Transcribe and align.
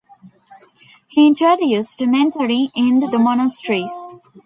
He 1.09 1.27
introduced 1.27 1.99
mentoring 1.99 2.71
in 2.73 3.01
the 3.01 3.19
monasteries. 3.19 3.95